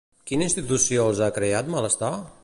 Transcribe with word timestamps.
Quina 0.29 0.45
institució 0.47 1.05
els 1.11 1.21
ha 1.27 1.31
creat 1.37 1.69
malestar? 1.75 2.11